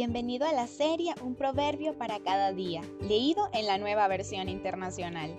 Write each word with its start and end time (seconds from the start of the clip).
Bienvenido 0.00 0.46
a 0.46 0.52
la 0.52 0.68
serie 0.68 1.12
Un 1.22 1.34
proverbio 1.34 1.98
para 1.98 2.20
cada 2.20 2.52
día, 2.52 2.82
leído 3.00 3.48
en 3.52 3.66
la 3.66 3.78
nueva 3.78 4.06
versión 4.06 4.48
internacional. 4.48 5.36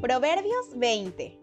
Proverbios 0.00 0.70
20. 0.76 1.40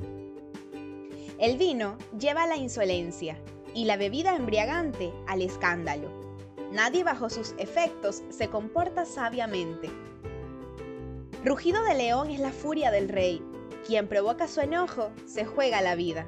El 1.37 1.57
vino 1.59 1.99
lleva 2.17 2.47
la 2.47 2.57
insolencia 2.57 3.37
y 3.75 3.85
la 3.85 3.97
bebida 3.97 4.35
embriagante 4.35 5.13
al 5.27 5.43
escándalo. 5.43 6.09
Nadie 6.71 7.03
bajo 7.03 7.29
sus 7.29 7.53
efectos 7.59 8.23
se 8.31 8.47
comporta 8.47 9.05
sabiamente. 9.05 9.91
Rugido 11.45 11.83
de 11.83 11.95
león 11.95 12.31
es 12.31 12.39
la 12.39 12.53
furia 12.53 12.89
del 12.89 13.09
rey. 13.09 13.43
Quien 13.85 14.07
provoca 14.07 14.47
su 14.47 14.61
enojo 14.61 15.11
se 15.25 15.45
juega 15.45 15.81
la 15.81 15.95
vida. 15.95 16.25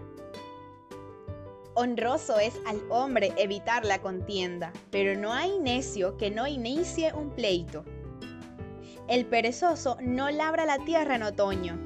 Honroso 1.73 2.39
es 2.39 2.59
al 2.65 2.81
hombre 2.89 3.33
evitar 3.37 3.85
la 3.85 4.01
contienda, 4.01 4.71
pero 4.91 5.19
no 5.19 5.33
hay 5.33 5.59
necio 5.59 6.17
que 6.17 6.31
no 6.31 6.47
inicie 6.47 7.13
un 7.13 7.31
pleito. 7.31 7.83
El 9.07 9.25
perezoso 9.25 9.97
no 10.01 10.29
labra 10.31 10.65
la 10.65 10.79
tierra 10.79 11.15
en 11.15 11.23
otoño. 11.23 11.77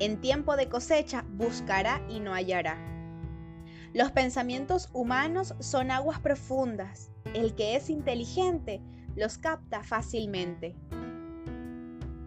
En 0.00 0.20
tiempo 0.20 0.56
de 0.56 0.68
cosecha 0.68 1.24
buscará 1.28 2.02
y 2.08 2.20
no 2.20 2.34
hallará. 2.34 2.78
Los 3.92 4.10
pensamientos 4.10 4.88
humanos 4.92 5.54
son 5.60 5.90
aguas 5.90 6.20
profundas. 6.20 7.10
El 7.32 7.54
que 7.54 7.76
es 7.76 7.90
inteligente 7.90 8.82
los 9.14 9.38
capta 9.38 9.82
fácilmente. 9.84 10.74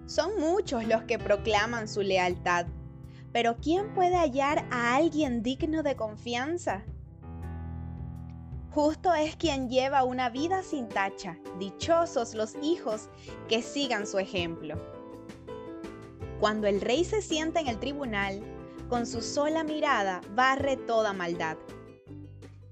Son 0.06 0.40
muchos 0.40 0.88
los 0.88 1.04
que 1.04 1.20
proclaman 1.20 1.90
su 1.90 2.02
lealtad, 2.02 2.68
pero 3.38 3.56
¿quién 3.58 3.94
puede 3.94 4.16
hallar 4.16 4.66
a 4.72 4.96
alguien 4.96 5.44
digno 5.44 5.84
de 5.84 5.96
confianza? 5.96 6.84
Justo 8.72 9.14
es 9.14 9.36
quien 9.36 9.70
lleva 9.70 10.04
una 10.04 10.32
vida 10.32 10.64
sin 10.64 10.90
tacha, 10.90 11.38
dichosos 11.60 12.34
los 12.34 12.56
hijos 12.64 13.10
que 13.48 13.62
sigan 13.62 14.08
su 14.08 14.18
ejemplo. 14.18 14.76
Cuando 16.40 16.66
el 16.66 16.82
rey 16.82 17.06
se 17.06 17.22
sienta 17.22 17.60
en 17.60 17.68
el 17.68 17.78
tribunal, 17.78 18.42
con 18.90 19.06
su 19.06 19.22
sola 19.22 19.64
mirada 19.64 20.22
barre 20.34 20.76
toda 20.76 21.14
maldad. 21.14 21.58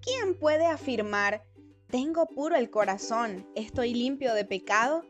¿Quién 0.01 0.33
puede 0.33 0.65
afirmar, 0.65 1.43
tengo 1.91 2.25
puro 2.25 2.55
el 2.55 2.71
corazón, 2.71 3.47
estoy 3.53 3.93
limpio 3.93 4.33
de 4.33 4.45
pecado? 4.45 5.03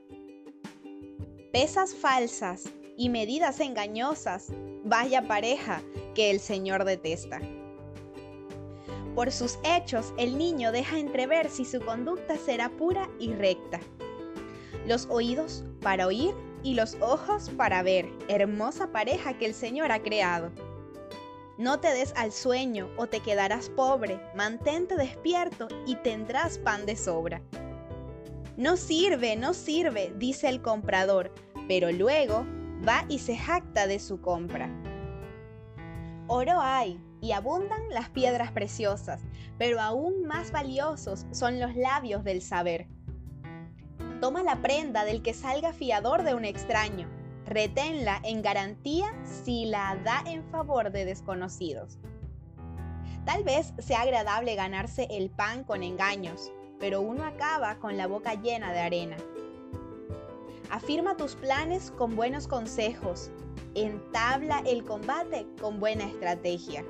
pesas 1.53 1.95
falsas 1.95 2.66
y 2.98 3.10
medidas 3.10 3.60
engañosas, 3.60 4.48
vaya 4.84 5.28
pareja 5.28 5.82
que 6.14 6.32
el 6.32 6.40
Señor 6.40 6.86
detesta. 6.86 7.42
Por 9.16 9.32
sus 9.32 9.60
hechos 9.64 10.14
el 10.18 10.38
niño 10.38 10.72
deja 10.72 11.00
entrever 11.00 11.50
si 11.50 11.64
su 11.66 11.80
conducta 11.80 12.38
será 12.38 12.70
pura 12.70 13.10
y 13.20 13.34
recta. 13.34 13.80
Los 14.86 15.08
oídos 15.10 15.64
para 15.82 16.08
oír 16.08 16.34
y 16.64 16.73
los 16.73 16.96
ojos 17.00 17.50
para 17.56 17.82
ver, 17.84 18.10
hermosa 18.28 18.92
pareja 18.92 19.38
que 19.38 19.46
el 19.46 19.54
Señor 19.54 19.92
ha 19.92 20.02
creado. 20.02 20.52
No 21.58 21.80
te 21.80 21.94
des 21.94 22.14
al 22.18 22.34
sueño 22.34 22.90
o 22.98 23.08
te 23.08 23.22
quedarás 23.22 23.70
pobre, 23.70 24.20
mantente 24.36 24.98
despierto 24.98 25.70
y 25.86 25.96
tendrás 25.96 26.58
pan 26.58 26.86
de 26.86 26.98
sobra. 26.98 27.42
No 28.58 28.76
sirve, 28.76 29.36
no 29.38 29.54
sirve, 29.54 30.14
dice 30.18 30.50
el 30.50 30.62
comprador, 30.62 31.32
pero 31.68 31.92
luego 31.92 32.46
va 32.88 33.06
y 33.09 33.20
se 33.20 33.38
jacta 33.38 33.88
de 33.88 34.00
su 34.00 34.22
compra. 34.22 34.70
Oro 36.28 36.59
hay 36.59 37.00
y 37.22 37.32
abundan 37.32 37.89
las 37.89 38.10
piedras 38.10 38.52
preciosas, 38.52 39.22
pero 39.58 39.80
aún 39.80 40.26
más 40.26 40.52
valiosos 40.52 41.26
son 41.32 41.60
los 41.60 41.76
labios 41.76 42.23
del 42.23 42.42
saber. 42.42 42.88
Toma 44.22 44.44
la 44.44 44.61
prenda 44.61 45.05
del 45.05 45.22
que 45.22 45.33
salga 45.33 45.73
fiador 45.73 46.23
de 46.23 46.33
un 46.33 46.45
extraño, 46.45 47.08
reténla 47.45 48.20
en 48.23 48.42
garantía 48.42 49.14
si 49.23 49.66
la 49.66 49.95
da 50.04 50.23
en 50.26 50.44
favor 50.45 50.92
de 50.92 51.05
desconocidos. 51.05 51.99
Tal 53.26 53.44
vez 53.44 53.73
sea 53.80 54.02
agradable 54.02 54.55
ganarse 54.55 55.08
el 55.10 55.30
pan 55.30 55.64
con 55.64 55.83
engaños, 55.83 56.52
pero 56.80 57.02
uno 57.02 57.23
acaba 57.23 57.76
con 57.80 57.98
la 57.98 58.08
boca 58.08 58.36
llena 58.36 58.72
de 58.72 58.80
arena. 58.80 59.17
Afirma 60.75 61.15
tus 61.15 61.36
planes 61.36 61.89
con 61.91 62.17
buenos 62.17 62.49
consejos. 62.49 63.31
Entabla 63.75 64.61
el 64.65 64.83
combate 64.83 65.47
con 65.61 65.80
buena 65.80 66.03
estrategia. 66.03 66.83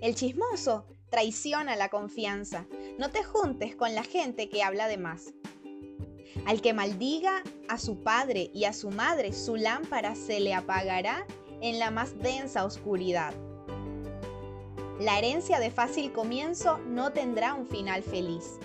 El 0.00 0.14
chismoso 0.14 0.86
traiciona 1.10 1.74
la 1.74 1.88
confianza. 1.88 2.64
No 2.96 3.10
te 3.10 3.24
juntes 3.24 3.74
con 3.74 3.92
la 3.92 4.04
gente 4.04 4.48
que 4.48 4.62
habla 4.62 4.86
de 4.86 4.98
más. 4.98 5.34
Al 6.46 6.60
que 6.60 6.72
maldiga 6.72 7.42
a 7.68 7.76
su 7.76 8.04
padre 8.04 8.52
y 8.54 8.66
a 8.66 8.72
su 8.72 8.90
madre, 8.90 9.32
su 9.32 9.56
lámpara 9.56 10.14
se 10.14 10.38
le 10.38 10.54
apagará 10.54 11.26
en 11.60 11.80
la 11.80 11.90
más 11.90 12.16
densa 12.20 12.64
oscuridad. 12.64 13.34
La 15.00 15.18
herencia 15.18 15.58
de 15.58 15.72
fácil 15.72 16.12
comienzo 16.12 16.78
no 16.86 17.10
tendrá 17.10 17.54
un 17.54 17.66
final 17.66 18.04
feliz. 18.04 18.60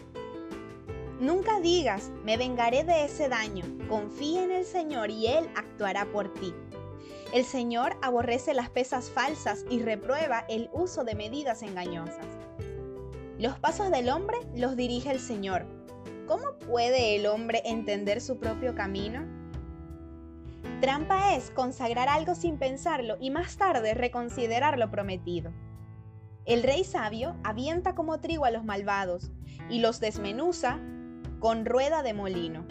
Nunca 1.20 1.60
digas, 1.60 2.12
me 2.24 2.38
vengaré 2.38 2.84
de 2.84 3.06
ese 3.06 3.30
daño. 3.30 3.64
Confía 3.88 4.44
en 4.44 4.52
el 4.52 4.66
Señor 4.66 5.12
y 5.12 5.28
Él 5.28 5.48
actuará 5.56 6.06
por 6.06 6.34
ti. 6.34 6.54
El 7.34 7.46
Señor 7.46 7.96
aborrece 8.02 8.54
las 8.54 8.70
pesas 8.70 9.10
falsas 9.10 9.66
y 9.70 9.80
reprueba 9.80 10.46
el 10.50 10.70
uso 10.74 11.04
de 11.04 11.16
medidas 11.16 11.62
engañosas. 11.64 12.26
Los 13.40 13.58
pasos 13.60 13.90
del 13.90 14.10
hombre 14.10 14.38
los 14.56 14.76
dirige 14.76 15.12
el 15.12 15.20
Señor. 15.20 15.66
¿Cómo 16.28 16.58
puede 16.60 17.16
el 17.16 17.26
hombre 17.26 17.62
entender 17.66 18.22
su 18.22 18.38
propio 18.38 18.76
camino? 18.76 19.26
Trampa 20.82 21.36
es 21.36 21.50
consagrar 21.52 22.10
algo 22.10 22.36
sin 22.36 22.58
pensarlo 22.58 23.18
y 23.20 23.32
más 23.32 23.58
tarde 23.58 23.94
reconsiderar 23.94 24.78
lo 24.78 24.92
prometido. 24.92 25.52
El 26.46 26.62
rey 26.62 26.84
sabio 26.84 27.36
avienta 27.44 27.96
como 27.96 28.20
trigo 28.20 28.46
a 28.46 28.52
los 28.52 28.66
malvados 28.66 29.32
y 29.70 29.80
los 29.80 30.00
desmenuza 30.00 30.80
con 31.44 31.66
rueda 31.66 32.04
de 32.04 32.14
molino. 32.14 32.66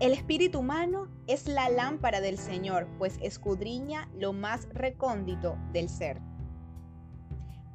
El 0.00 0.12
espíritu 0.12 0.58
humano 0.58 1.08
es 1.26 1.48
la 1.48 1.70
lámpara 1.70 2.20
del 2.20 2.36
Señor, 2.36 2.86
pues 2.98 3.16
escudriña 3.22 4.10
lo 4.14 4.34
más 4.34 4.68
recóndito 4.74 5.56
del 5.72 5.88
ser. 5.88 6.20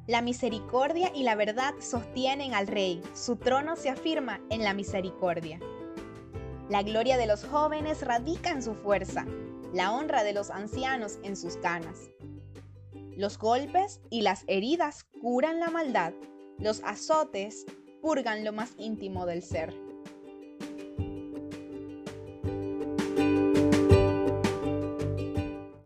La 0.06 0.22
misericordia 0.22 1.10
y 1.12 1.24
la 1.24 1.34
verdad 1.34 1.74
sostienen 1.80 2.54
al 2.54 2.68
rey, 2.68 3.02
su 3.14 3.34
trono 3.34 3.74
se 3.74 3.90
afirma 3.90 4.40
en 4.48 4.62
la 4.62 4.74
misericordia. 4.74 5.58
La 6.68 6.84
gloria 6.84 7.16
de 7.16 7.26
los 7.26 7.44
jóvenes 7.44 8.02
radica 8.02 8.50
en 8.50 8.62
su 8.62 8.76
fuerza, 8.76 9.26
la 9.72 9.90
honra 9.90 10.22
de 10.22 10.34
los 10.34 10.50
ancianos 10.50 11.18
en 11.24 11.36
sus 11.36 11.56
canas. 11.56 12.10
Los 13.16 13.38
golpes 13.38 14.00
y 14.08 14.22
las 14.22 14.44
heridas 14.46 15.02
curan 15.20 15.58
la 15.58 15.70
maldad, 15.70 16.12
los 16.60 16.80
azotes 16.84 17.66
purgan 18.00 18.44
lo 18.44 18.52
más 18.52 18.72
íntimo 18.78 19.26
del 19.26 19.42
ser. 19.42 19.74